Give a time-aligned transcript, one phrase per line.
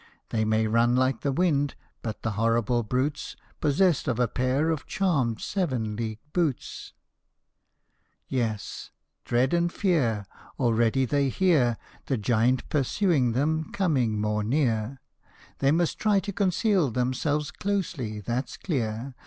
[0.29, 4.87] They may run like the wind but the horrible brute's Possessed of a pair of
[4.87, 6.93] charmed Seven League Boots!
[8.27, 8.89] Yes!
[9.25, 10.25] dread and fear!
[10.57, 11.77] Already they hear
[12.07, 14.99] The giant pursuing them coming more near:
[15.59, 19.13] They must try to conceal themselves closely, that 's clear.